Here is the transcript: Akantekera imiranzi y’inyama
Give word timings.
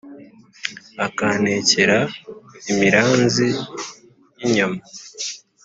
Akantekera 1.05 1.99
imiranzi 2.71 3.47
y’inyama 4.39 4.79